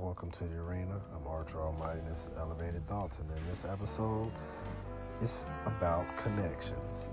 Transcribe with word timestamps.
Welcome 0.00 0.30
to 0.30 0.44
the 0.44 0.56
arena. 0.56 0.98
I'm 1.14 1.26
Archer 1.26 1.60
Almighty. 1.60 2.00
This 2.08 2.28
is 2.28 2.30
Elevated 2.38 2.86
Thoughts, 2.86 3.18
and 3.18 3.30
in 3.30 3.46
this 3.46 3.66
episode, 3.66 4.32
it's 5.20 5.46
about 5.66 6.06
connections. 6.16 7.10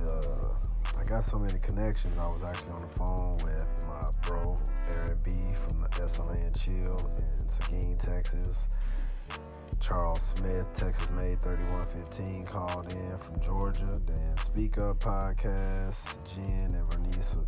Uh, 0.00 0.54
I 0.98 1.04
got 1.04 1.22
so 1.22 1.38
many 1.38 1.58
connections. 1.58 2.16
I 2.16 2.26
was 2.28 2.44
actually 2.44 2.72
on 2.72 2.80
the 2.80 2.88
phone 2.88 3.36
with 3.44 3.84
my 3.86 4.08
bro 4.22 4.58
Aaron 4.88 5.18
B 5.22 5.32
from 5.54 5.82
the 5.82 5.88
SLA 5.88 6.46
and 6.46 6.58
Chill 6.58 6.98
in 7.18 7.46
Seguin, 7.46 7.98
Texas. 7.98 8.70
Charles 9.82 10.22
Smith, 10.22 10.72
Texas 10.74 11.10
Made 11.10 11.42
3115, 11.42 12.46
called 12.46 12.92
in 12.92 13.18
from 13.18 13.40
Georgia. 13.40 14.00
Then 14.06 14.36
Speak 14.36 14.78
Up 14.78 15.00
Podcast, 15.00 16.18
Jen 16.32 16.72
and 16.72 16.88
Vernisa 16.88 17.44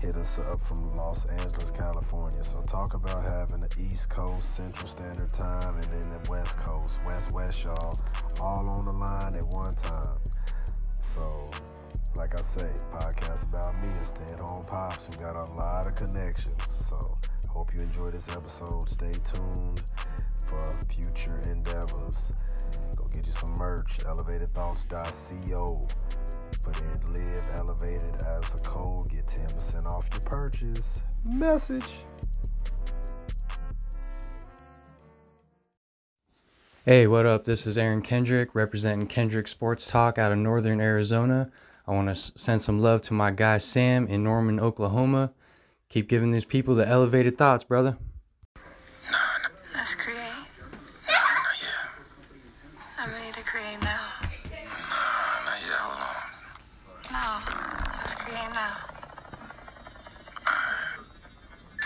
hit 0.00 0.16
us 0.16 0.38
up 0.38 0.58
from 0.62 0.94
Los 0.94 1.26
Angeles, 1.26 1.70
California. 1.70 2.42
So 2.42 2.62
talk 2.62 2.94
about 2.94 3.22
having 3.24 3.60
the 3.60 3.68
East 3.78 4.08
Coast 4.08 4.56
Central 4.56 4.88
Standard 4.88 5.32
Time 5.34 5.74
and 5.74 5.84
then 5.92 6.08
the 6.08 6.30
West 6.30 6.58
Coast, 6.58 7.04
West 7.04 7.32
West 7.32 7.62
y'all, 7.62 7.98
all 8.40 8.68
on 8.70 8.86
the 8.86 8.92
line 8.92 9.34
at 9.34 9.46
one 9.48 9.74
time. 9.74 10.18
So 10.98 11.50
like 12.14 12.38
I 12.38 12.40
say, 12.40 12.70
podcast 12.90 13.44
about 13.50 13.74
me 13.82 13.88
and 13.88 14.06
stay 14.06 14.32
at 14.32 14.40
home 14.40 14.64
pops 14.64 15.08
who 15.08 15.22
got 15.22 15.36
a 15.36 15.44
lot 15.52 15.86
of 15.86 15.94
connections. 15.94 16.62
So 16.66 17.18
hope 17.50 17.74
you 17.74 17.82
enjoy 17.82 18.08
this 18.08 18.34
episode. 18.34 18.88
Stay 18.88 19.12
tuned 19.24 19.82
for 20.46 20.78
future 20.88 21.42
endeavors. 21.46 22.32
Go 22.94 23.04
get 23.12 23.26
you 23.26 23.32
some 23.32 23.54
merch, 23.56 23.98
elevatedthoughts.co. 23.98 25.88
Put 26.62 26.78
in 26.78 27.12
live 27.12 27.44
elevated 27.54 28.14
as 28.24 28.54
a 28.54 28.58
code, 28.58 29.10
get 29.10 29.26
10% 29.26 29.86
off 29.86 30.08
your 30.12 30.20
purchase. 30.20 31.02
Message. 31.24 31.84
Hey, 36.84 37.08
what 37.08 37.26
up? 37.26 37.44
This 37.44 37.66
is 37.66 37.76
Aaron 37.76 38.00
Kendrick 38.00 38.54
representing 38.54 39.08
Kendrick 39.08 39.48
Sports 39.48 39.88
Talk 39.88 40.18
out 40.18 40.30
of 40.30 40.38
Northern 40.38 40.80
Arizona. 40.80 41.50
I 41.84 41.92
want 41.92 42.08
to 42.08 42.14
send 42.14 42.62
some 42.62 42.80
love 42.80 43.02
to 43.02 43.12
my 43.12 43.32
guy 43.32 43.58
Sam 43.58 44.06
in 44.06 44.22
Norman, 44.22 44.60
Oklahoma. 44.60 45.32
Keep 45.88 46.08
giving 46.08 46.30
these 46.30 46.44
people 46.44 46.76
the 46.76 46.86
elevated 46.86 47.36
thoughts, 47.36 47.64
brother. 47.64 47.96
Let's 49.74 49.94
create. 49.94 50.25
No, 58.26 58.32
let's. 58.32 58.56
Ah. 60.46 60.98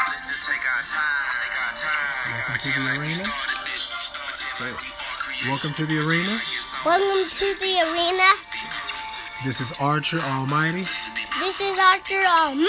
Let's 0.09 0.29
just 0.29 0.43
take 0.49 0.65
our 0.65 0.83
time. 0.83 1.29
Take 1.45 1.57
our 1.61 1.73
time. 1.77 2.49
Welcome 2.49 2.65
to 2.65 2.81
the 2.81 2.89
arena. 2.97 3.25
Started 3.25 3.67
this, 3.67 3.83
started 4.01 4.41
it, 4.61 4.77
we 4.81 4.89
are 4.89 5.19
creating 5.21 5.49
Welcome 5.51 5.73
to 5.75 5.85
the 5.87 5.99
arena. 6.01 6.41
Welcome 6.85 7.29
to 7.29 7.55
the 7.61 7.75
arena. 7.93 8.29
This 9.45 9.61
is 9.61 9.73
Archer 9.81 10.19
Almighty, 10.21 10.83
This 10.83 11.61
is 11.61 11.79
Archer 11.79 12.25
Almighty. 12.25 12.67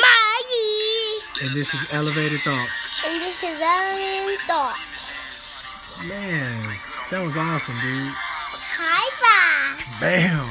and 1.41 1.51
this 1.55 1.73
is 1.73 1.87
Elevated 1.91 2.39
Thoughts. 2.41 3.01
And 3.05 3.21
this 3.21 3.37
is 3.43 3.59
Ellen 3.61 4.37
Thoughts. 4.47 5.63
Man, 6.07 6.77
that 7.09 7.25
was 7.25 7.35
awesome, 7.37 7.75
dude. 7.81 8.11
High 8.77 9.11
five. 9.19 9.99
Bam! 10.01 10.47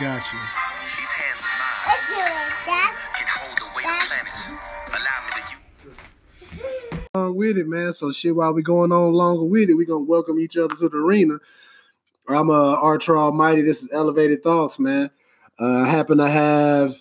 Got 0.00 0.22
you. 0.32 0.38
These 0.96 1.10
hands 1.12 1.40
of 1.40 1.46
mine 1.60 1.86
Let's 1.86 2.08
Dad. 2.66 2.92
can 3.14 3.26
hold 3.30 3.56
the 3.58 3.66
weight 3.76 3.86
of 3.86 4.08
planets. 4.08 4.54
Allow 4.90 5.18
me 5.24 5.32
to 5.36 6.60
use. 6.98 7.06
Along 7.14 7.36
with 7.36 7.58
it, 7.58 7.68
man. 7.68 7.92
So 7.92 8.10
shit, 8.10 8.34
while 8.34 8.52
we 8.52 8.62
going 8.62 8.90
on 8.90 9.12
longer 9.12 9.44
with 9.44 9.70
it, 9.70 9.74
we 9.74 9.84
gonna 9.84 10.04
welcome 10.04 10.40
each 10.40 10.56
other 10.56 10.74
to 10.74 10.88
the 10.88 10.96
arena. 10.96 11.38
I'm 12.28 12.50
uh, 12.50 12.74
Archer 12.74 13.16
Almighty. 13.16 13.62
This 13.62 13.84
is 13.84 13.92
Elevated 13.92 14.42
Thoughts, 14.42 14.80
man. 14.80 15.10
Uh, 15.60 15.82
I 15.82 15.86
happen 15.86 16.18
to 16.18 16.28
have, 16.28 16.96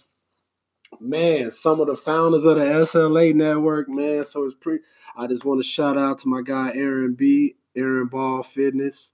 man, 1.00 1.50
some 1.50 1.80
of 1.80 1.88
the 1.88 1.96
founders 1.96 2.46
of 2.46 2.58
the 2.58 2.64
SLA 2.64 3.34
network, 3.34 3.90
man. 3.90 4.24
So 4.24 4.44
it's 4.44 4.54
pretty. 4.54 4.84
I 5.18 5.26
just 5.26 5.46
want 5.46 5.60
to 5.64 5.68
shout 5.68 5.98
out 5.98 6.20
to 6.20 6.28
my 6.28 6.42
guy 6.44 6.72
Aaron 6.76 7.16
B, 7.16 7.56
Aaron 7.76 8.06
Ball 8.06 8.44
Fitness 8.44 9.14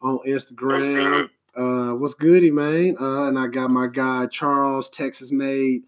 on 0.00 0.18
Instagram. 0.26 1.28
Uh, 1.54 1.92
what's 1.92 2.14
goody, 2.14 2.50
man? 2.50 2.96
Uh, 3.00 3.24
and 3.24 3.38
I 3.38 3.46
got 3.46 3.70
my 3.70 3.86
guy 3.86 4.26
Charles, 4.26 4.88
Texas 4.88 5.32
made 5.32 5.82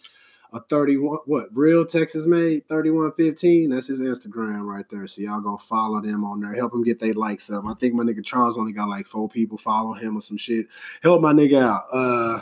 a 0.52 0.60
31 0.60 1.18
what 1.26 1.48
real 1.52 1.86
Texas 1.86 2.26
made 2.26 2.66
3115. 2.68 3.70
That's 3.70 3.86
his 3.86 4.00
Instagram 4.00 4.62
right 4.62 4.88
there. 4.90 5.06
So 5.06 5.22
y'all 5.22 5.40
go 5.40 5.56
follow 5.56 6.00
them 6.00 6.24
on 6.24 6.40
there. 6.40 6.54
Help 6.54 6.74
him 6.74 6.82
get 6.82 6.98
their 6.98 7.12
likes 7.12 7.50
up. 7.50 7.64
I 7.66 7.74
think 7.74 7.94
my 7.94 8.02
nigga 8.02 8.24
Charles 8.24 8.58
only 8.58 8.72
got 8.72 8.88
like 8.88 9.06
four 9.06 9.28
people 9.28 9.58
follow 9.58 9.94
him 9.94 10.16
or 10.16 10.22
some 10.22 10.38
shit. 10.38 10.66
Help 11.02 11.20
my 11.20 11.32
nigga 11.32 11.62
out. 11.62 11.84
Uh 11.92 12.40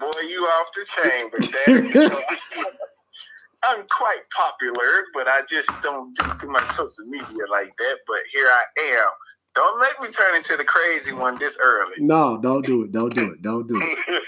Boy, 0.00 0.20
you 0.28 0.42
off 0.42 0.66
the 0.74 0.84
chain, 0.84 1.30
but 1.30 1.42
that, 1.42 2.24
I'm 3.64 3.84
quite 3.88 4.22
popular, 4.36 5.04
but 5.14 5.28
I 5.28 5.42
just 5.48 5.70
don't 5.80 6.12
do 6.16 6.24
too 6.40 6.50
much 6.50 6.66
social 6.70 7.06
media 7.06 7.44
like 7.48 7.76
that. 7.78 7.98
But 8.08 8.18
here 8.32 8.46
I 8.46 8.62
am. 8.96 9.10
Don't 9.54 9.80
make 9.80 10.00
me 10.00 10.08
turn 10.12 10.36
into 10.36 10.56
the 10.56 10.64
crazy 10.64 11.12
one 11.12 11.38
this 11.38 11.56
early. 11.62 11.94
no, 11.98 12.40
don't 12.40 12.64
do 12.64 12.84
it. 12.84 12.92
Don't 12.92 13.14
do 13.14 13.32
it. 13.32 13.42
Don't 13.42 13.66
do 13.68 13.80
it. 13.80 14.22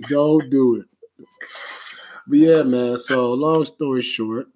Don't 0.08 0.50
do 0.50 0.76
it. 0.76 1.26
But 2.26 2.38
yeah, 2.38 2.62
man. 2.62 2.96
So 2.98 3.32
long 3.32 3.64
story 3.64 4.02
short, 4.02 4.46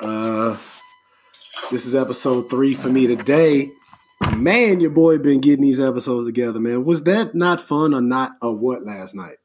uh 0.00 0.56
this 1.70 1.86
is 1.86 1.94
episode 1.94 2.50
three 2.50 2.74
for 2.74 2.88
me 2.88 3.06
today. 3.06 3.70
Man, 4.36 4.80
your 4.80 4.90
boy 4.90 5.18
been 5.18 5.40
getting 5.40 5.64
these 5.64 5.80
episodes 5.80 6.26
together, 6.26 6.60
man. 6.60 6.84
Was 6.84 7.04
that 7.04 7.34
not 7.34 7.60
fun 7.60 7.92
or 7.94 8.00
not 8.00 8.32
or 8.40 8.56
what 8.58 8.84
last 8.84 9.14
night? 9.14 9.36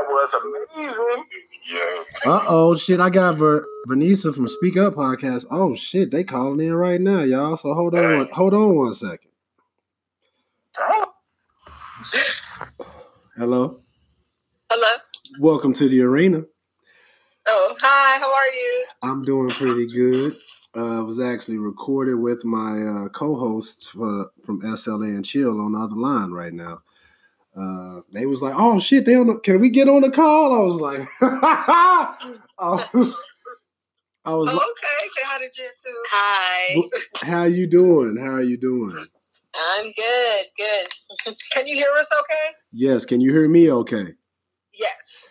That 0.00 0.08
was 0.08 0.34
amazing. 0.74 1.24
Yeah. 1.70 2.30
Uh 2.32 2.44
oh, 2.48 2.74
shit! 2.74 3.00
I 3.00 3.10
got 3.10 3.36
Ver- 3.36 3.66
Vernisa 3.88 4.34
from 4.34 4.48
Speak 4.48 4.76
Up 4.76 4.94
podcast. 4.94 5.46
Oh 5.50 5.74
shit, 5.74 6.10
they 6.10 6.24
calling 6.24 6.60
in 6.66 6.74
right 6.74 7.00
now, 7.00 7.20
y'all. 7.20 7.56
So 7.56 7.74
hold 7.74 7.94
on, 7.94 8.18
one, 8.18 8.28
hold 8.32 8.54
on 8.54 8.76
one 8.76 8.94
second. 8.94 9.30
Hello, 13.36 13.80
Hello. 14.70 14.96
welcome 15.40 15.72
to 15.74 15.88
the 15.88 16.00
arena. 16.02 16.42
Oh, 17.46 17.76
hi. 17.80 18.18
How 18.18 18.32
are 18.32 18.46
you? 18.48 18.86
I'm 19.02 19.24
doing 19.24 19.50
pretty 19.50 19.86
good. 19.88 20.36
Uh, 20.76 21.02
was 21.02 21.18
actually 21.18 21.56
recorded 21.58 22.16
with 22.16 22.44
my 22.44 22.82
uh, 22.82 23.08
co-hosts 23.08 23.88
for, 23.88 24.30
from 24.44 24.60
SLA 24.62 25.08
and 25.08 25.24
Chill 25.24 25.60
on 25.60 25.72
the 25.72 25.78
other 25.78 25.96
line 25.96 26.30
right 26.30 26.52
now. 26.52 26.82
Uh, 27.56 28.00
they 28.12 28.26
was 28.26 28.40
like, 28.42 28.54
"Oh 28.56 28.78
shit, 28.78 29.04
they 29.04 29.16
on 29.16 29.26
the, 29.28 29.38
can 29.38 29.60
we 29.60 29.70
get 29.70 29.88
on 29.88 30.02
the 30.02 30.10
call?" 30.10 30.54
I 30.54 30.60
was 30.64 30.80
like, 30.80 31.00
I 31.20 32.34
was, 32.58 33.14
I 34.24 34.34
was 34.34 34.48
Oh, 34.50 34.54
like, 34.54 34.66
okay. 34.66 35.08
Say 35.16 35.22
hi 35.24 35.38
to 35.38 35.50
Jen 35.50 35.68
too. 35.84 36.02
Hi. 36.10 37.26
"How 37.26 37.44
you 37.44 37.66
doing? 37.66 38.16
How 38.16 38.34
are 38.34 38.42
you 38.42 38.56
doing?" 38.58 38.94
I'm 39.56 39.84
good. 39.92 40.44
Good. 40.56 41.36
Can 41.52 41.66
you 41.66 41.74
hear 41.74 41.90
us 41.98 42.08
okay? 42.20 42.54
Yes, 42.72 43.04
can 43.04 43.20
you 43.20 43.32
hear 43.32 43.48
me? 43.48 43.70
Okay. 43.72 44.08
Yes. 44.72 45.30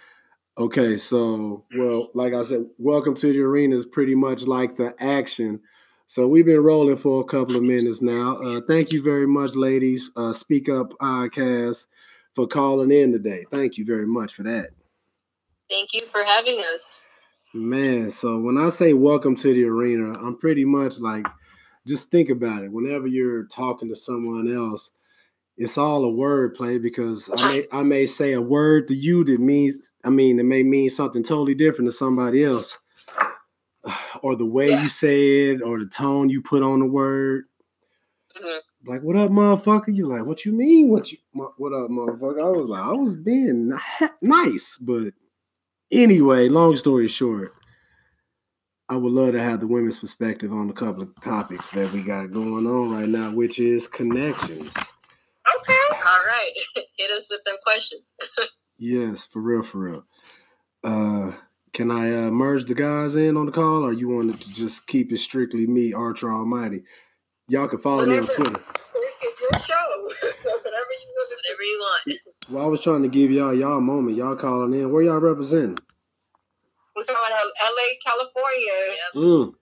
Okay, 0.58 0.98
so 0.98 1.66
well, 1.78 2.10
like 2.16 2.34
I 2.34 2.42
said, 2.42 2.66
welcome 2.80 3.14
to 3.16 3.32
the 3.32 3.40
arena 3.42 3.76
is 3.76 3.86
pretty 3.86 4.16
much 4.16 4.42
like 4.42 4.76
the 4.76 4.94
action. 5.00 5.62
So 6.10 6.26
we've 6.26 6.46
been 6.46 6.62
rolling 6.64 6.96
for 6.96 7.20
a 7.22 7.26
couple 7.26 7.58
of 7.58 7.64
minutes 7.64 8.02
now. 8.02 8.38
Uh, 8.38 8.62
thank 8.66 8.94
you 8.94 9.04
very 9.04 9.28
much, 9.28 9.56
ladies. 9.56 10.10
Uh, 10.16 10.32
Speak 10.32 10.70
Up 10.70 10.92
Podcast 11.02 11.86
for 12.34 12.48
calling 12.48 12.92
in 12.92 13.12
today. 13.12 13.44
Thank 13.52 13.78
you 13.78 13.84
very 13.86 14.08
much 14.08 14.34
for 14.34 14.44
that, 14.44 14.70
Thank 15.70 15.94
you 15.94 16.06
for 16.06 16.24
having 16.24 16.60
us. 16.62 17.06
man. 17.54 18.10
So 18.10 18.40
when 18.40 18.58
I 18.58 18.70
say 18.70 18.94
welcome 18.94 19.36
to 19.36 19.54
the 19.54 19.66
arena, 19.66 20.14
I'm 20.20 20.38
pretty 20.38 20.64
much 20.64 21.00
like, 21.00 21.26
just 21.86 22.10
think 22.10 22.30
about 22.30 22.64
it. 22.64 22.72
Whenever 22.72 23.08
you're 23.08 23.44
talking 23.48 23.90
to 23.90 23.96
someone 23.96 24.50
else, 24.50 24.92
it's 25.58 25.78
all 25.78 26.06
a 26.06 26.10
word 26.10 26.54
play 26.56 26.78
because 26.78 27.30
I 27.36 27.52
may 27.54 27.66
I 27.72 27.84
may 27.84 28.06
say 28.06 28.34
a 28.34 28.42
word 28.42 28.88
to 28.90 28.94
you 28.96 29.24
that 29.26 29.40
means 29.42 29.92
I 30.06 30.10
mean 30.10 30.40
it 30.40 30.44
may 30.44 30.64
mean 30.64 30.90
something 30.90 31.24
totally 31.24 31.56
different 31.56 31.90
to 31.90 31.98
somebody 31.98 32.44
else. 32.46 32.78
Or 34.22 34.36
the 34.36 34.46
way 34.46 34.70
you 34.72 34.90
say 34.90 35.50
it, 35.52 35.62
or 35.62 35.80
the 35.80 35.86
tone 35.86 36.30
you 36.30 36.42
put 36.42 36.64
on 36.64 36.80
the 36.80 36.86
word. 36.86 37.46
Mhm. 38.36 38.60
Like, 38.86 39.02
what 39.02 39.16
up, 39.16 39.30
motherfucker? 39.32 39.94
You 39.96 40.06
like, 40.08 40.26
what 40.26 40.46
you 40.46 40.52
mean? 40.52 40.90
What 40.90 41.12
you 41.12 41.18
what 41.34 41.74
up, 41.74 41.90
motherfucker? 41.90 42.42
I 42.42 42.50
was 42.58 42.70
like, 42.70 42.84
I 42.84 42.92
was 42.94 43.16
being 43.16 43.72
nice, 44.22 44.78
but 44.78 45.14
anyway, 45.92 46.50
long 46.50 46.76
story 46.78 47.08
short, 47.08 47.52
I 48.90 48.96
would 48.96 49.12
love 49.12 49.34
to 49.34 49.42
have 49.42 49.60
the 49.60 49.68
women's 49.68 50.00
perspective 50.00 50.52
on 50.54 50.70
a 50.70 50.74
couple 50.74 51.04
of 51.04 51.22
topics 51.22 51.70
that 51.72 51.92
we 51.92 52.04
got 52.04 52.32
going 52.32 52.66
on 52.66 52.92
right 52.92 53.10
now, 53.10 53.32
which 53.32 53.60
is 53.60 53.88
connections. 53.88 54.72
Okay. 54.78 55.74
All 55.92 56.26
right. 56.26 56.52
Hit 56.98 57.12
us 57.12 57.28
with 57.30 57.44
them 57.46 57.56
questions. 57.64 58.14
Yes, 58.80 59.26
for 59.26 59.42
real, 59.42 59.64
for 59.64 59.80
real. 59.80 60.06
Uh, 60.84 61.32
Can 61.78 61.92
I 61.92 62.12
uh, 62.12 62.32
merge 62.32 62.66
the 62.66 62.74
guys 62.74 63.16
in 63.16 63.38
on 63.38 63.46
the 63.46 63.52
call, 63.52 63.86
or 63.86 63.94
you 63.94 64.10
wanted 64.10 64.42
to 64.42 64.52
just 64.52 64.88
keep 64.88 65.12
it 65.12 65.20
strictly 65.20 65.68
me, 65.68 65.94
Archer 65.94 66.34
Almighty? 66.34 66.82
Y'all 67.50 67.68
can 67.68 67.78
follow 67.78 68.04
me 68.04 68.18
on 68.18 68.26
Twitter. 68.26 68.60
It's 69.22 69.42
your 69.42 69.60
show. 69.60 69.76
So 70.40 70.50
whatever 70.50 70.74
you 70.74 71.08
want, 71.14 71.30
whatever 71.30 71.62
you 71.62 71.80
want. 71.80 72.20
Well, 72.50 72.66
I 72.66 72.68
was 72.68 72.82
trying 72.82 73.04
to 73.04 73.08
give 73.08 73.30
y'all 73.30 73.54
y'all 73.54 73.80
moment. 73.80 74.18
Y'all 74.18 74.36
calling 74.36 74.74
in. 74.74 74.92
Where 74.92 75.04
y'all 75.04 75.20
representing? 75.20 75.78
We're 76.96 77.04
coming 77.04 77.32
out 77.32 77.46
of 77.46 77.52
LA, 77.76 77.84
California. 78.04 78.74
Mm. 79.16 79.54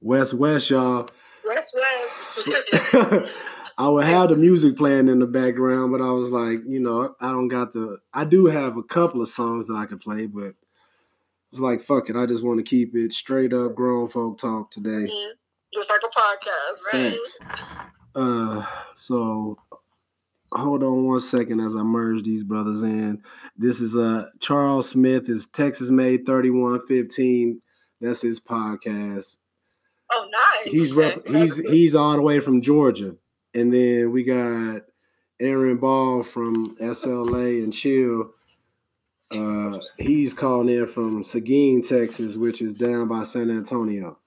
West 0.00 0.32
West, 0.32 0.70
y'all. 0.70 1.06
West 1.46 1.76
West. 1.76 3.30
I 3.76 3.88
would 3.88 4.04
have 4.04 4.28
the 4.28 4.36
music 4.36 4.76
playing 4.76 5.08
in 5.08 5.18
the 5.18 5.26
background, 5.26 5.90
but 5.92 6.00
I 6.00 6.10
was 6.12 6.30
like, 6.30 6.60
you 6.66 6.78
know, 6.80 7.14
I 7.20 7.32
don't 7.32 7.48
got 7.48 7.72
the. 7.72 7.98
I 8.12 8.24
do 8.24 8.46
have 8.46 8.76
a 8.76 8.82
couple 8.82 9.20
of 9.20 9.28
songs 9.28 9.66
that 9.66 9.74
I 9.74 9.86
could 9.86 10.00
play, 10.00 10.26
but 10.26 10.44
it 10.44 10.56
was 11.50 11.60
like, 11.60 11.80
fuck 11.80 12.08
it. 12.08 12.16
I 12.16 12.26
just 12.26 12.44
want 12.44 12.58
to 12.58 12.62
keep 12.68 12.94
it 12.94 13.12
straight 13.12 13.52
up 13.52 13.74
grown 13.74 14.08
folk 14.08 14.38
talk 14.38 14.70
today. 14.70 15.08
Mhm. 15.10 15.30
Just 15.72 15.90
like 15.90 16.02
a 16.04 16.08
podcast, 16.08 16.92
right? 16.92 17.12
Thanks. 17.12 17.38
Uh, 18.14 18.64
so 18.94 19.58
hold 20.52 20.84
on 20.84 21.06
one 21.08 21.18
second 21.18 21.58
as 21.58 21.74
I 21.74 21.82
merge 21.82 22.22
these 22.22 22.44
brothers 22.44 22.80
in. 22.84 23.20
This 23.56 23.80
is 23.80 23.96
uh 23.96 24.26
Charles 24.38 24.88
Smith 24.88 25.28
is 25.28 25.48
Texas 25.48 25.90
made 25.90 26.26
thirty 26.26 26.50
one 26.50 26.80
fifteen. 26.86 27.60
That's 28.00 28.20
his 28.22 28.38
podcast. 28.38 29.38
Oh, 30.12 30.28
nice. 30.30 30.72
He's 30.72 30.92
rep- 30.92 31.26
he's 31.26 31.58
he's 31.68 31.96
all 31.96 32.12
the 32.14 32.22
way 32.22 32.38
from 32.38 32.60
Georgia, 32.62 33.16
and 33.54 33.72
then 33.72 34.10
we 34.10 34.24
got 34.24 34.82
Aaron 35.40 35.78
Ball 35.78 36.22
from 36.22 36.76
SLA 36.76 37.62
and 37.62 37.72
Chill. 37.72 38.30
Uh, 39.30 39.78
he's 39.98 40.34
calling 40.34 40.68
in 40.68 40.86
from 40.86 41.24
Seguin, 41.24 41.82
Texas, 41.82 42.36
which 42.36 42.62
is 42.62 42.74
down 42.74 43.08
by 43.08 43.24
San 43.24 43.50
Antonio. 43.50 44.18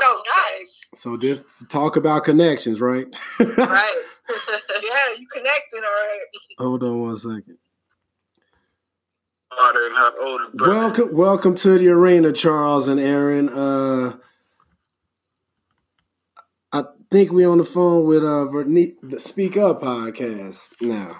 Oh, 0.00 0.22
nice. 0.58 0.90
So 0.94 1.16
just 1.16 1.68
talk 1.70 1.96
about 1.96 2.24
connections, 2.24 2.80
right? 2.80 3.06
Right. 3.38 4.02
yeah, 4.28 5.18
you 5.18 5.26
connected, 5.32 5.78
all 5.78 5.82
right. 5.82 6.20
Hold 6.58 6.82
on 6.82 7.00
one 7.00 7.16
second. 7.16 7.56
Father 9.56 9.86
and 9.86 10.14
older 10.20 10.44
brother. 10.52 10.74
Welcome, 10.74 11.16
welcome 11.16 11.54
to 11.56 11.78
the 11.78 11.88
arena, 11.88 12.32
Charles 12.32 12.88
and 12.88 13.00
Aaron. 13.00 13.48
Uh, 13.48 14.16
I 14.16 14.27
think 17.10 17.32
we 17.32 17.44
on 17.44 17.58
the 17.58 17.64
phone 17.64 18.04
with 18.06 18.24
uh 18.24 18.44
Verne- 18.46 18.96
the 19.02 19.18
Speak 19.20 19.56
Up 19.56 19.82
podcast 19.82 20.70
now. 20.80 21.16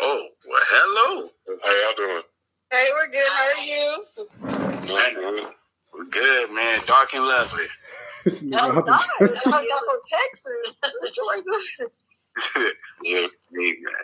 Oh, 0.00 0.26
well, 0.48 0.62
hello. 0.68 1.30
How 1.62 1.82
y'all 1.82 1.96
doing? 1.96 2.22
Hey, 2.70 2.86
we're 2.94 3.10
good. 3.12 3.30
How 3.30 3.52
are 3.52 3.64
you? 3.64 4.04
Man, 4.88 5.52
we're 5.92 6.04
good, 6.06 6.50
man. 6.52 6.80
Dark 6.86 7.14
and 7.14 7.24
lovely. 7.24 7.64
This 8.24 8.42
nigga 8.42 8.58
Oh, 8.60 8.78
out 8.78 8.86
the- 8.86 8.90
nice. 8.90 9.46
I'm 9.46 9.64
from 9.64 10.00
Texas. 10.06 10.80
Georgia. 11.12 11.92
Yeah. 13.04 13.26
Me, 13.52 13.76
man. 13.80 13.94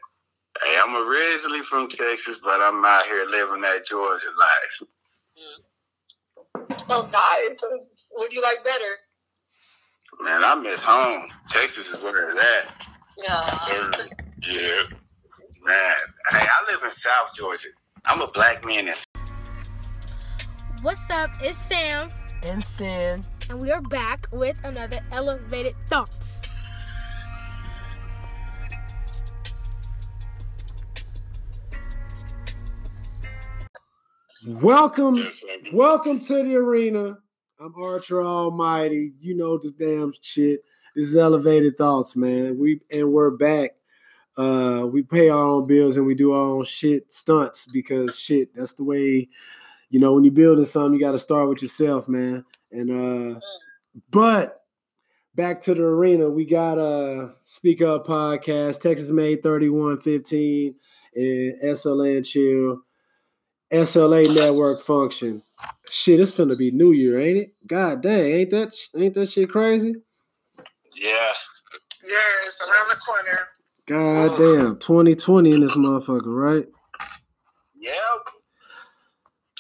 Hey, 0.63 0.79
I'm 0.85 0.95
originally 1.09 1.63
from 1.63 1.89
Texas, 1.89 2.39
but 2.43 2.61
I'm 2.61 2.85
out 2.85 3.07
here 3.07 3.25
living 3.29 3.63
that 3.63 3.85
Georgia 3.85 4.27
life. 4.39 4.89
Oh, 6.89 7.09
nice. 7.11 7.61
What 8.11 8.31
do 8.31 8.37
you 8.37 8.43
like 8.43 8.63
better? 8.65 8.85
Man, 10.23 10.45
I 10.45 10.55
miss 10.57 10.85
home. 10.85 11.29
Texas 11.49 11.89
is 11.95 11.99
where 12.01 12.23
it's 12.23 12.39
at. 12.39 12.87
Yeah. 13.17 13.91
Yeah. 14.43 14.83
Man, 15.63 15.95
hey, 16.31 16.47
I 16.47 16.71
live 16.71 16.83
in 16.85 16.91
South 16.91 17.33
Georgia. 17.35 17.69
I'm 18.07 18.21
a 18.21 18.27
black 18.31 18.65
man 18.67 18.89
in 18.89 18.95
What's 20.83 21.11
up? 21.11 21.31
It's 21.43 21.59
Sam, 21.59 22.09
and 22.43 22.65
sin. 22.65 23.23
and 23.51 23.61
we 23.61 23.71
are 23.71 23.83
back 23.83 24.27
with 24.33 24.59
another 24.65 24.99
Elevated 25.13 25.75
Thoughts. 25.87 26.47
welcome, 34.47 35.17
Yes, 35.17 35.43
welcome 35.73 36.21
to 36.21 36.35
the 36.43 36.57
arena. 36.57 37.19
I'm 37.63 37.75
Archer 37.77 38.23
Almighty. 38.23 39.13
You 39.21 39.37
know 39.37 39.59
the 39.59 39.71
damn 39.71 40.15
shit. 40.23 40.65
This 40.97 41.09
is 41.09 41.17
Elevated 41.17 41.77
Thoughts, 41.77 42.17
man. 42.17 42.59
We 42.59 42.81
and 42.91 43.13
we're 43.13 43.33
back. 43.33 43.73
Uh, 44.35 44.87
we 44.91 45.03
pay 45.03 45.29
our 45.29 45.45
own 45.45 45.67
bills 45.67 45.99
and 45.99 46.07
we 46.07 46.15
do 46.15 46.33
our 46.33 46.41
own 46.41 46.65
shit 46.65 47.13
stunts 47.13 47.67
because 47.67 48.19
shit. 48.19 48.55
That's 48.55 48.73
the 48.73 48.85
way. 48.85 49.29
You 49.91 50.01
know, 50.01 50.15
when 50.15 50.25
you're 50.25 50.33
building 50.33 50.65
something, 50.65 50.95
you 50.95 51.01
got 51.01 51.13
to 51.13 51.19
start 51.19 51.51
with 51.51 51.61
yourself, 51.61 52.09
man. 52.09 52.47
And 52.73 53.37
uh, 53.37 53.41
but 54.11 54.63
back 55.35 55.61
to 55.63 55.75
the 55.75 55.83
arena, 55.83 56.31
we 56.31 56.47
got 56.47 56.79
a 56.79 57.35
Speak 57.43 57.83
Up 57.83 58.07
podcast, 58.07 58.81
Texas 58.81 59.11
Made 59.11 59.43
3115, 59.43 60.77
and 61.15 61.63
SLA 61.63 62.17
and 62.17 62.25
Chill, 62.25 62.81
SLA 63.73 64.35
Network 64.35 64.81
Function. 64.81 65.43
Shit, 65.89 66.21
it's 66.21 66.31
finna 66.31 66.57
be 66.57 66.71
New 66.71 66.93
Year, 66.93 67.19
ain't 67.19 67.39
it? 67.39 67.55
God 67.67 68.03
dang, 68.03 68.33
ain't 68.33 68.51
that 68.51 68.75
ain't 68.97 69.15
that 69.15 69.31
shit 69.31 69.51
crazy? 69.51 69.95
Yeah. 70.97 71.33
Yeah, 72.03 72.47
it's 72.47 72.61
around 72.61 72.89
the 72.89 72.97
corner. 72.97 73.49
God 73.87 74.39
damn, 74.39 74.79
2020 74.79 75.53
in 75.53 75.61
this 75.61 75.77
motherfucker, 75.77 76.23
right? 76.27 76.67
Yep. 77.79 77.95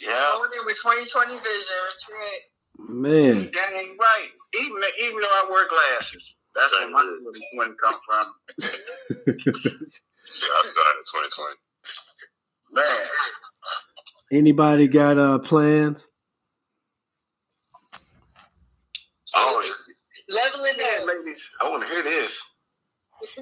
Yeah. 0.01 0.33
Going 0.35 0.51
in 0.59 0.67
with 0.67 0.79
2020 0.83 1.33
vision. 1.33 1.43
That's 1.45 2.09
right. 2.11 2.41
Man, 2.89 3.51
That 3.53 3.73
ain't 3.75 3.99
right. 4.01 4.31
Even 4.61 4.83
even 5.03 5.21
though 5.21 5.29
I 5.29 5.47
wear 5.51 5.69
glasses, 5.69 6.37
that's 6.55 6.73
where 6.73 6.91
my 6.91 7.05
one 7.55 7.77
come 7.83 8.01
from. 8.07 9.37
Yeah, 10.31 10.47
I 10.55 10.63
started 10.63 10.95
in 10.95 11.11
2020. 11.11 11.59
Man, 12.71 13.03
anybody 14.31 14.89
got 14.89 15.19
uh 15.19 15.39
plans? 15.39 16.11
oh 19.37 19.75
Leveling 20.29 20.75
yeah, 20.79 21.01
up. 21.03 21.07
ladies, 21.09 21.51
I 21.61 21.69
want 21.71 21.87
to 21.87 21.93
hear 21.93 22.03
this. 22.03 22.43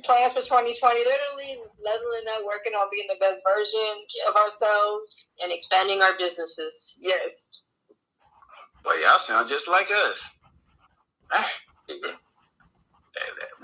Plans 0.04 0.32
for 0.34 0.40
2020. 0.40 0.98
Literally 1.00 1.58
leveling 1.84 2.24
up, 2.34 2.44
working 2.46 2.72
on 2.74 2.88
being 2.90 3.06
the 3.08 3.16
best 3.20 3.40
version 3.46 4.04
of 4.28 4.36
ourselves 4.36 5.28
and 5.42 5.52
expanding 5.52 6.02
our 6.02 6.16
businesses. 6.18 6.96
Yes. 7.00 7.62
But 8.84 8.96
y'all 9.00 9.18
sound 9.18 9.48
just 9.48 9.68
like 9.68 9.88
us. 9.90 10.28
Ah, 11.32 11.50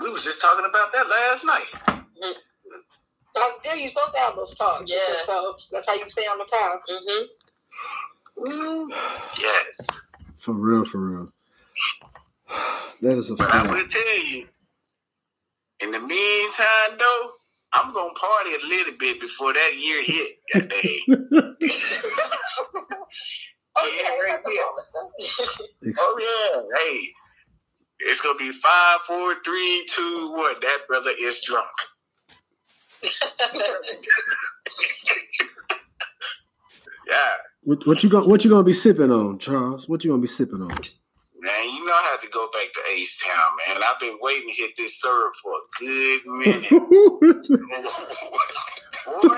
We 0.01 0.09
was 0.09 0.23
just 0.23 0.41
talking 0.41 0.65
about 0.69 0.93
that 0.93 1.09
last 1.09 1.45
night. 1.45 1.67
That's 3.35 3.59
good. 3.63 3.79
You're 3.79 3.89
supposed 3.89 4.13
to 4.13 4.19
have 4.19 4.35
those 4.35 4.53
talks. 4.55 4.89
Yeah. 4.91 4.97
So 5.25 5.55
that's 5.71 5.85
how 5.87 5.93
you 5.95 6.07
stay 6.09 6.23
on 6.23 6.37
the 6.39 6.45
path. 6.45 6.79
Mm-hmm. 8.37 8.89
Yes. 9.41 10.07
For 10.35 10.53
real, 10.53 10.85
for 10.85 10.97
real. 10.99 11.31
That 13.01 13.17
is 13.17 13.29
a 13.29 13.35
But 13.35 13.49
I 13.53 13.63
fact. 13.63 13.73
will 13.73 13.87
tell 13.87 14.17
you, 14.19 14.47
in 15.81 15.91
the 15.91 15.99
meantime, 15.99 16.97
though, 16.97 17.31
I'm 17.73 17.91
gonna 17.93 18.13
party 18.13 18.55
a 18.55 18.65
little 18.67 18.93
bit 18.97 19.19
before 19.19 19.51
that 19.53 19.73
year 19.77 20.01
hit. 20.03 20.39
That 20.53 20.69
day. 20.69 21.01
Okay. 23.77 24.17
right 24.23 24.39
here. 24.47 24.63
Oh 25.99 26.17
yeah, 26.17 26.61
hey, 26.79 27.11
it's 27.99 28.21
gonna 28.21 28.37
be 28.39 28.53
five, 28.53 28.99
four, 29.05 29.35
three, 29.43 29.85
two, 29.89 30.31
one. 30.31 30.55
That 30.61 30.87
brother 30.87 31.11
is 31.19 31.41
drunk. 31.41 31.67
yeah, 37.07 37.15
What, 37.63 37.87
what 37.87 38.03
you 38.03 38.09
going 38.09 38.29
what 38.29 38.43
you 38.43 38.49
gonna 38.49 38.63
be 38.63 38.73
sipping 38.73 39.11
on, 39.11 39.39
Charles? 39.39 39.89
What 39.89 40.03
you 40.03 40.11
gonna 40.11 40.21
be 40.21 40.27
sipping 40.27 40.61
on? 40.61 40.77
man, 41.45 41.69
you 41.69 41.85
know 41.85 41.93
I 41.93 42.09
have 42.11 42.19
to 42.21 42.27
go 42.29 42.49
back 42.51 42.73
to 42.73 42.81
H-Town, 42.91 43.55
man. 43.67 43.77
I've 43.83 43.99
been 43.99 44.17
waiting 44.19 44.49
to 44.49 44.53
hit 44.53 44.75
this 44.77 44.99
syrup 44.99 45.35
for 45.41 45.53
a 45.53 45.61
good 45.79 46.25
minute. 46.25 46.69
Boy, 49.05 49.21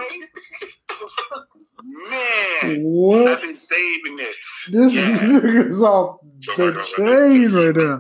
man, 2.10 3.28
I've 3.28 3.42
been 3.42 3.58
saving 3.58 4.16
this. 4.16 4.70
This 4.72 4.96
yeah. 4.96 5.18
nigga's 5.18 5.82
off 5.82 6.22
the 6.56 6.82
chain 6.96 7.52
right 7.52 7.76
now. 7.76 8.00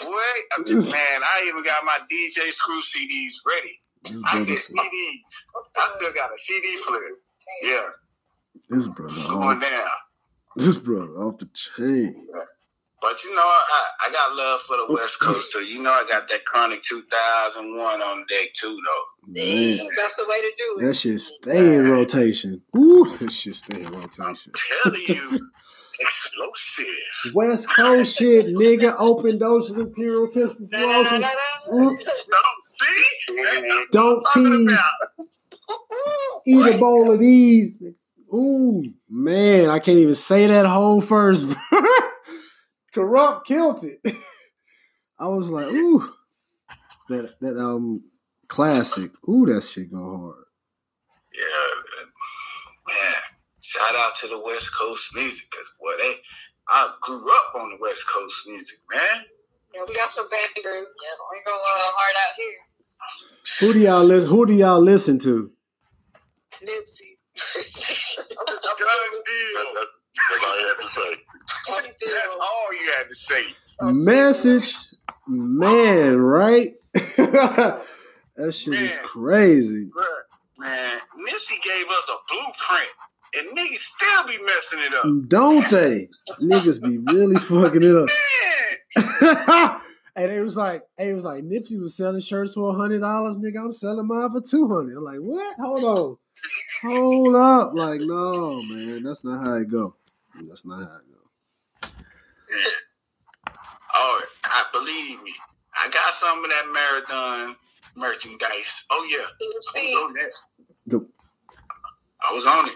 Boy, 0.00 0.32
I'm 0.56 0.64
just, 0.64 0.90
man, 0.90 1.22
I 1.22 1.44
even 1.46 1.62
got 1.62 1.84
my 1.84 1.98
DJ 2.10 2.50
Screw 2.52 2.80
CDs 2.80 3.44
ready. 3.46 3.82
This 4.04 4.22
I 4.26 4.44
said 4.44 4.56
CDs. 4.56 5.34
I 5.76 5.92
still 5.96 6.12
got 6.12 6.30
a 6.32 6.38
CD 6.38 6.78
player. 6.86 7.00
Yeah, 7.62 7.82
this 8.70 8.88
brother, 8.88 9.14
going 9.14 9.56
off, 9.56 9.62
down. 9.62 9.88
this 10.56 10.78
brother 10.78 11.12
off 11.12 11.38
the 11.38 11.48
chain. 11.54 12.28
But 13.04 13.22
you 13.22 13.34
know, 13.34 13.42
I, 13.42 13.84
I 14.06 14.12
got 14.12 14.34
love 14.34 14.62
for 14.62 14.78
the 14.78 14.86
West 14.94 15.20
Coast 15.20 15.52
too. 15.52 15.58
You 15.62 15.82
know, 15.82 15.90
I 15.90 16.06
got 16.08 16.26
that 16.30 16.46
Chronic 16.46 16.82
2001 16.84 18.00
on 18.02 18.24
deck 18.30 18.54
too, 18.54 18.68
though. 18.74 19.32
Man, 19.42 19.76
That's 19.98 20.16
the 20.16 20.24
way 20.26 20.40
to 20.40 20.52
do 20.56 20.78
it. 20.80 20.86
that 20.86 20.94
shit 20.94 21.20
stay 21.20 21.74
in 21.74 21.90
rotation. 21.90 22.62
Ooh, 22.74 23.04
that 23.20 23.30
shit 23.30 23.56
stay 23.56 23.82
in 23.82 23.92
rotation. 23.92 24.52
Telling 24.82 25.02
you, 25.06 25.50
explosive. 26.00 26.86
West 27.34 27.68
Coast 27.76 28.16
shit, 28.16 28.46
nigga. 28.46 28.96
Open 28.98 29.36
doses, 29.36 29.76
Imperial 29.76 30.28
Pistol 30.28 30.66
Da, 30.70 30.78
da, 30.80 30.86
da, 30.86 31.02
Flosses. 31.04 31.20
da, 31.20 31.28
Mm. 31.74 31.98
da. 32.04 32.38
See, 32.70 32.86
That's 33.36 33.56
what 33.56 33.76
I'm 33.76 33.86
Don't 33.90 34.22
tease. 34.32 34.72
about. 34.72 35.76
Eat 36.46 36.74
a 36.74 36.78
bowl 36.78 37.12
of 37.12 37.20
these. 37.20 37.76
Ooh, 38.32 38.82
man, 39.10 39.68
I 39.68 39.78
can't 39.78 39.98
even 39.98 40.14
say 40.14 40.46
that 40.46 40.64
whole 40.64 41.02
first. 41.02 41.54
Kurupt 42.94 43.44
killed 43.44 43.84
it. 43.84 44.00
I 45.18 45.28
was 45.28 45.50
like, 45.50 45.66
ooh, 45.66 46.12
that 47.08 47.34
that 47.40 47.58
um 47.58 48.04
classic. 48.48 49.10
Ooh, 49.28 49.46
that 49.46 49.62
shit 49.62 49.90
go 49.90 50.18
hard. 50.18 50.44
Yeah, 51.34 52.94
man. 52.94 53.14
Shout 53.60 53.96
out 53.96 54.14
to 54.16 54.28
the 54.28 54.40
West 54.40 54.70
Coast 54.78 55.14
music, 55.14 55.50
cause 55.50 55.72
boy, 55.80 55.92
they. 55.98 56.16
I 56.66 56.94
grew 57.02 57.30
up 57.30 57.54
on 57.60 57.70
the 57.70 57.76
West 57.80 58.08
Coast 58.08 58.42
music, 58.46 58.78
man. 58.92 59.24
Yeah, 59.74 59.82
we 59.86 59.94
got 59.94 60.10
some 60.10 60.28
bangers. 60.30 60.54
Yeah, 60.64 61.14
we 61.30 61.42
go 61.44 61.52
uh, 61.52 61.90
hard 61.92 62.14
out 62.22 62.34
here. 62.38 62.64
Who 63.60 63.72
do 63.74 63.80
y'all 63.80 64.04
listen? 64.04 64.28
Who 64.30 64.46
do 64.46 64.52
y'all 64.54 64.80
listen 64.80 65.18
to? 65.20 65.50
Nipsey. 66.62 67.18
Done 67.54 69.14
deal. 69.26 69.74
That's 70.30 70.44
all 70.44 70.60
you 70.60 70.68
have 70.68 70.78
to 70.78 70.88
say. 70.88 71.10
That's 71.68 72.36
all 72.40 72.72
you 72.72 72.92
had 72.96 73.08
to 73.08 73.14
say. 73.14 73.44
Oh, 73.80 73.92
Message, 73.92 74.72
man, 75.26 76.18
right? 76.18 76.74
that 76.94 77.82
shit 78.52 78.74
is 78.74 78.98
crazy. 79.02 79.86
Bruh, 79.86 80.04
man, 80.58 80.98
Nipsey 81.18 81.60
gave 81.62 81.86
us 81.88 82.10
a 82.10 82.32
blueprint, 82.32 82.88
and 83.36 83.58
niggas 83.58 83.78
still 83.78 84.26
be 84.26 84.38
messing 84.44 84.78
it 84.80 84.94
up. 84.94 85.04
Don't 85.28 85.68
they? 85.70 86.08
Niggas 86.40 86.82
be 86.82 86.98
really 87.12 87.36
fucking 87.36 87.82
it 87.82 87.96
up. 87.96 88.08
Man, 88.96 89.80
and 90.16 90.30
it 90.30 90.42
was 90.42 90.56
like, 90.56 90.84
hey, 90.96 91.10
it 91.10 91.14
was 91.14 91.24
like 91.24 91.42
Nipsey 91.42 91.80
was 91.80 91.96
selling 91.96 92.20
shirts 92.20 92.54
for 92.54 92.76
hundred 92.76 93.00
dollars, 93.00 93.36
nigga. 93.38 93.64
I'm 93.64 93.72
selling 93.72 94.06
mine 94.06 94.30
for 94.30 94.40
two 94.40 94.68
hundred. 94.68 94.96
I'm 94.96 95.04
like, 95.04 95.18
what? 95.18 95.56
Hold 95.58 95.84
on, 95.84 96.16
hold 96.82 97.34
up. 97.34 97.72
Like, 97.74 98.00
no, 98.02 98.62
man, 98.62 99.02
that's 99.02 99.24
not 99.24 99.46
how 99.46 99.54
it 99.54 99.68
go. 99.68 99.96
That's 100.48 100.64
not 100.64 100.78
how 100.78 100.96
it 100.96 101.08
go. 101.10 101.13
Oh, 103.94 104.20
I 104.44 104.64
believe 104.72 105.22
me. 105.22 105.32
I 105.74 105.88
got 105.90 106.12
some 106.12 106.44
of 106.44 106.50
that 106.50 106.66
marathon 106.72 107.56
merchandise. 107.96 108.84
Oh 108.90 109.06
yeah, 109.10 109.18
I 109.18 109.46
was 109.46 109.74
on 109.96 110.14
I 112.28 112.32
was 112.32 112.46
on 112.46 112.68
it. 112.68 112.74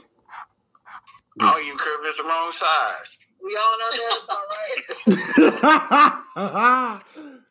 I 1.40 1.52
don't 1.52 1.64
even 1.64 1.78
care 1.78 2.00
if 2.00 2.06
it's 2.06 2.18
the 2.18 2.24
wrong 2.24 2.52
size. 2.52 3.18
We 3.42 3.56
all 3.56 3.78
know 3.78 3.90
that, 3.96 4.20
all 4.30 4.44
right? 4.50 4.82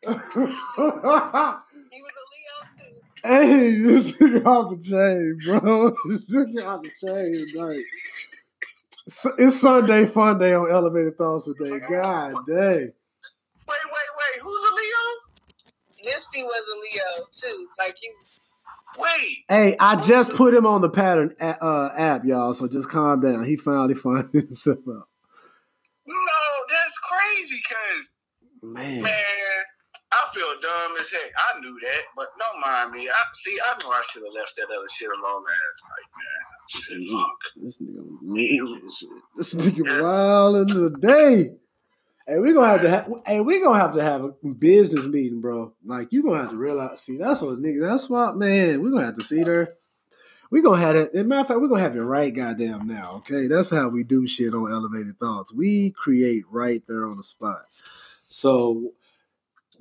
He 1.90 2.02
was 2.02 2.12
a 2.14 2.24
Leo 2.32 2.56
too. 2.78 3.00
hey, 3.24 3.82
this 3.82 4.12
nigga 4.16 4.44
off 4.46 4.70
the 4.70 4.76
chain, 4.82 5.38
bro. 5.44 5.94
This 6.08 6.24
nigga 6.26 6.64
off 6.66 6.82
the 6.82 6.90
chain 7.00 7.46
tonight. 7.52 7.84
It's 9.38 9.60
Sunday 9.60 10.04
fun 10.04 10.38
day 10.38 10.52
on 10.52 10.70
Elevated 10.70 11.16
Thoughts 11.16 11.46
today. 11.46 11.78
God 11.90 12.34
dang. 12.46 12.56
Wait, 12.56 12.92
wait, 13.66 14.10
wait. 14.18 14.42
Who's 14.42 14.62
a 14.62 14.74
Leo? 14.74 16.12
Nipsey 16.12 16.44
was 16.44 16.64
a 16.68 16.76
Leo 16.78 17.26
too, 17.34 17.66
like 17.78 17.96
you. 18.02 18.12
Wait. 18.98 19.44
Hey, 19.48 19.76
I 19.80 19.96
just 19.96 20.34
put 20.34 20.52
him 20.52 20.66
on 20.66 20.82
the 20.82 20.90
pattern 20.90 21.34
a- 21.40 21.64
uh, 21.64 21.90
app, 21.96 22.24
y'all. 22.26 22.52
So 22.52 22.68
just 22.68 22.90
calm 22.90 23.20
down. 23.20 23.46
He 23.46 23.56
finally 23.56 23.94
found 23.94 24.28
himself 24.34 24.78
out. 24.80 25.08
No, 26.06 26.66
that's 26.68 26.98
crazy, 26.98 27.60
cause 27.66 28.06
Man, 28.62 29.02
man, 29.02 29.12
I 30.10 30.28
feel 30.34 30.48
dumb 30.62 30.96
as 30.98 31.10
heck. 31.10 31.32
I 31.36 31.60
knew 31.60 31.78
that, 31.82 32.02
but 32.16 32.28
don't 32.38 32.60
mind 32.60 32.92
me. 32.92 33.08
I 33.08 33.22
see. 33.34 33.58
I 33.62 33.74
know 33.82 33.90
I 33.90 34.00
should 34.10 34.22
have 34.22 34.32
left 34.34 34.56
that 34.56 34.74
other 34.74 34.88
shit 34.88 35.08
alone 35.08 35.44
last 35.44 35.82
night, 35.84 36.08
man. 36.16 36.48
Shit, 36.68 37.10
fuck. 37.10 37.38
this 37.56 37.78
nigga 37.78 38.92
shit. 38.98 39.08
This 39.36 39.54
nigga 39.54 40.02
wild 40.02 40.56
into 40.56 40.88
the 40.88 40.98
day. 40.98 41.56
Hey, 42.26 42.38
we 42.38 42.54
gonna 42.54 42.68
have 42.68 42.82
to 42.82 42.90
have. 42.90 43.12
Hey, 43.26 43.40
we 43.40 43.62
gonna 43.62 43.78
have 43.78 43.94
to 43.94 44.02
have 44.02 44.24
a 44.24 44.48
business 44.48 45.06
meeting, 45.06 45.40
bro. 45.40 45.74
Like 45.84 46.12
you 46.12 46.22
gonna 46.22 46.40
have 46.40 46.50
to 46.50 46.56
realize. 46.56 47.00
See, 47.00 47.18
that's 47.18 47.42
what 47.42 47.58
nigga. 47.58 47.86
That's 47.86 48.08
what 48.08 48.36
man. 48.36 48.82
We 48.82 48.90
gonna 48.90 49.06
have 49.06 49.18
to 49.18 49.24
see 49.24 49.42
there. 49.42 49.74
We 50.50 50.62
gonna 50.62 50.80
have 50.80 50.96
it. 50.96 51.10
As 51.14 51.20
a 51.20 51.24
matter 51.24 51.42
of 51.42 51.48
fact, 51.48 51.60
we 51.60 51.68
gonna 51.68 51.82
have 51.82 51.96
it 51.96 52.00
right 52.00 52.34
goddamn 52.34 52.86
now. 52.86 53.16
Okay, 53.16 53.46
that's 53.46 53.70
how 53.70 53.88
we 53.88 54.04
do 54.04 54.26
shit 54.26 54.54
on 54.54 54.72
Elevated 54.72 55.16
Thoughts. 55.16 55.52
We 55.52 55.92
create 55.92 56.44
right 56.50 56.82
there 56.88 57.06
on 57.06 57.18
the 57.18 57.22
spot. 57.22 57.62
So 58.28 58.92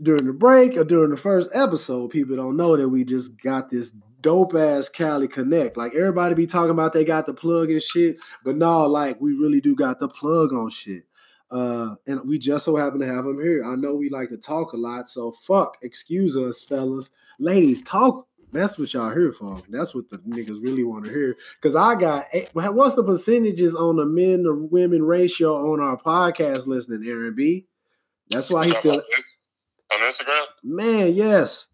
during 0.01 0.25
the 0.25 0.33
break 0.33 0.77
or 0.77 0.83
during 0.83 1.11
the 1.11 1.17
first 1.17 1.49
episode, 1.53 2.09
people 2.09 2.35
don't 2.35 2.57
know 2.57 2.75
that 2.77 2.89
we 2.89 3.03
just 3.03 3.41
got 3.41 3.69
this 3.69 3.93
dope 4.21 4.55
ass 4.55 4.89
Cali 4.89 5.27
Connect. 5.27 5.77
Like 5.77 5.93
everybody 5.93 6.35
be 6.35 6.47
talking 6.47 6.71
about 6.71 6.93
they 6.93 7.05
got 7.05 7.25
the 7.25 7.33
plug 7.33 7.69
and 7.69 7.81
shit, 7.81 8.17
but 8.43 8.55
no, 8.55 8.85
like 8.85 9.19
we 9.21 9.33
really 9.33 9.61
do 9.61 9.75
got 9.75 9.99
the 9.99 10.07
plug 10.07 10.53
on 10.53 10.69
shit. 10.69 11.03
Uh, 11.49 11.95
and 12.05 12.27
we 12.27 12.37
just 12.37 12.65
so 12.65 12.75
happen 12.75 12.99
to 12.99 13.07
have 13.07 13.23
them 13.23 13.41
here. 13.41 13.63
I 13.63 13.75
know 13.75 13.95
we 13.95 14.09
like 14.09 14.29
to 14.29 14.37
talk 14.37 14.73
a 14.73 14.77
lot, 14.77 15.09
so 15.09 15.31
fuck, 15.31 15.77
excuse 15.81 16.35
us, 16.35 16.63
fellas. 16.63 17.09
Ladies, 17.39 17.81
talk. 17.81 18.27
That's 18.51 18.77
what 18.77 18.93
y'all 18.93 19.11
here 19.11 19.33
for. 19.33 19.61
That's 19.69 19.93
what 19.93 20.09
the 20.09 20.19
niggas 20.19 20.63
really 20.63 20.83
want 20.83 21.05
to 21.05 21.11
hear. 21.11 21.35
Cause 21.61 21.75
I 21.75 21.95
got 21.95 22.25
what's 22.53 22.95
the 22.95 23.03
percentages 23.03 23.75
on 23.75 23.97
the 23.97 24.05
men 24.05 24.43
to 24.43 24.67
women 24.71 25.03
ratio 25.03 25.71
on 25.71 25.81
our 25.81 25.97
podcast 25.97 26.65
listening, 26.65 27.07
Aaron 27.07 27.35
B? 27.35 27.67
That's 28.29 28.49
why 28.49 28.65
he's 28.65 28.77
still 28.77 29.01
on 29.93 29.99
Instagram. 29.99 30.45
man, 30.63 31.13
yes. 31.13 31.67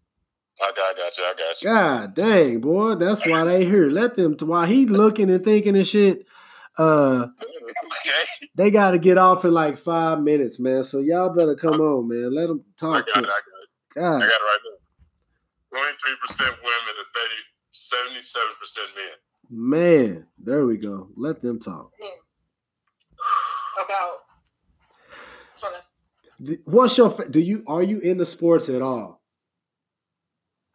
I 0.62 0.70
got, 0.76 0.94
I 0.94 0.96
got 0.96 1.18
you. 1.18 1.24
I 1.24 1.34
got 1.36 1.62
you. 1.62 1.68
God 1.68 2.14
dang, 2.14 2.60
boy. 2.60 2.94
That's 2.94 3.26
why 3.26 3.44
they 3.44 3.64
here. 3.64 3.90
Let 3.90 4.14
them 4.14 4.36
while 4.40 4.66
he 4.66 4.86
looking 4.86 5.30
and 5.30 5.42
thinking 5.42 5.76
and 5.76 5.86
shit. 5.86 6.26
Uh 6.78 7.26
Okay. 7.66 8.48
they 8.54 8.70
gotta 8.70 8.98
get 8.98 9.18
off 9.18 9.44
in 9.44 9.52
like 9.52 9.76
five 9.76 10.20
minutes, 10.20 10.58
man. 10.60 10.82
So 10.82 11.00
y'all 11.00 11.34
better 11.34 11.54
come 11.54 11.80
on, 11.80 12.08
man. 12.08 12.34
Let 12.34 12.48
them 12.48 12.64
I 12.64 12.80
talk 12.80 13.06
got 13.06 13.06
it. 13.06 13.12
to 13.12 13.18
I 13.18 13.22
got 13.22 13.30
it. 13.30 13.38
I 13.96 14.18
got 14.20 14.22
it 14.22 14.28
right 14.28 14.58
now. 14.64 15.78
Twenty-three 15.78 16.16
percent 16.20 16.56
women 16.62 16.94
and 16.96 17.06
77 17.72 18.46
percent 18.60 18.88
men. 18.96 19.10
Man, 19.50 20.26
there 20.38 20.66
we 20.66 20.78
go. 20.78 21.08
Let 21.16 21.40
them 21.40 21.60
talk. 21.60 21.90
About. 23.84 24.18
Hold 26.44 26.48
on. 26.48 26.54
D- 26.54 26.62
What's 26.64 26.96
your 26.98 27.10
fa- 27.10 27.28
do 27.28 27.40
you 27.40 27.64
are 27.66 27.82
you 27.82 27.98
into 28.00 28.24
sports 28.26 28.68
at 28.68 28.82
all? 28.82 29.22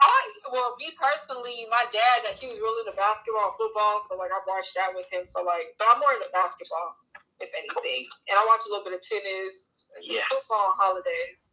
I 0.02 0.22
well, 0.52 0.76
me 0.80 0.88
personally, 1.00 1.66
my 1.70 1.86
dad, 1.94 2.24
like, 2.26 2.38
he 2.40 2.48
was 2.48 2.58
really 2.58 2.82
into 2.88 2.96
basketball 2.98 3.56
football, 3.58 4.04
so 4.10 4.16
like 4.18 4.32
I 4.32 4.40
watched 4.48 4.74
that 4.76 4.94
with 4.96 5.06
him. 5.12 5.24
So 5.30 5.44
like, 5.44 5.76
but 5.78 5.88
I'm 5.92 6.00
more 6.00 6.14
into 6.14 6.30
basketball, 6.34 6.96
if 7.40 7.50
anything, 7.58 8.08
and 8.30 8.38
I 8.40 8.46
watch 8.46 8.62
a 8.68 8.70
little 8.70 8.86
bit 8.86 8.94
of 8.94 9.02
tennis, 9.02 9.86
uh, 9.94 9.98
and 9.98 10.06
Yes. 10.06 10.28
football 10.30 10.72
on 10.72 10.76
holidays. 10.78 11.50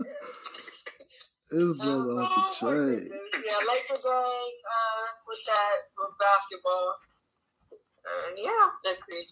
this 1.54 1.78
brother 1.78 2.18
off 2.18 2.34
the 2.34 2.66
Oh, 2.66 2.66
my 2.66 3.38
Yeah, 3.46 3.60
Laker 3.62 4.00
gang 4.02 4.54
uh, 4.66 5.06
with 5.26 5.42
that 5.46 5.76
with 5.94 6.14
basketball, 6.18 6.98
and 7.70 8.34
yeah, 8.34 8.66
that's 8.82 9.02
it. 9.08 9.28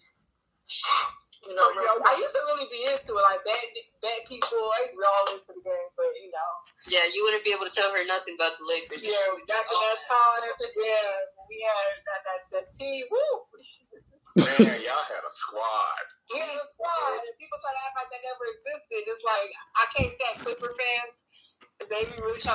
You 1.42 1.58
know, 1.58 1.74
I 1.74 2.14
used 2.22 2.30
to 2.38 2.42
really 2.54 2.70
be 2.70 2.86
into 2.86 3.18
it, 3.18 3.24
like 3.26 3.42
bad, 3.42 3.66
bad 3.98 4.22
people. 4.30 4.62
I 4.62 4.86
used 4.86 4.94
to 4.94 5.02
be 5.02 5.06
all 5.10 5.26
into 5.34 5.50
the 5.50 5.62
game, 5.66 5.90
but 5.98 6.14
you 6.22 6.30
know, 6.30 6.50
Yeah, 6.86 7.02
you 7.10 7.18
wouldn't 7.26 7.42
be 7.42 7.50
able 7.50 7.66
to 7.66 7.74
tell 7.74 7.90
her 7.90 8.06
nothing 8.06 8.38
about 8.38 8.54
the 8.62 8.66
Lakers. 8.70 9.02
yeah, 9.02 9.26
back 9.50 9.66
in 9.66 9.74
that 9.74 9.98
time, 10.06 10.54
yeah, 10.54 11.10
we 11.50 11.58
had 11.66 11.86
that 12.06 12.22
that, 12.22 12.40
that 12.54 12.66
team. 12.78 13.02
Woo! 13.10 13.42
Man, 14.38 14.80
y'all 14.86 15.02
had 15.10 15.20
a 15.26 15.34
squad. 15.34 16.06
We 16.30 16.40
had 16.40 16.54
a 16.54 16.62
squad, 16.62 17.20
and 17.26 17.34
people 17.42 17.58
try 17.58 17.74
to 17.74 17.82
act 17.90 17.96
like 17.98 18.10
that 18.14 18.22
never 18.22 18.46
existed. 18.46 19.02
It's 19.10 19.24
like 19.26 19.50
I 19.82 19.84
can't 19.98 20.12
stand 20.14 20.36
Clipper 20.46 20.72
fans. 20.78 21.26
Really 21.90 22.06
trying 22.06 22.40
to 22.40 22.50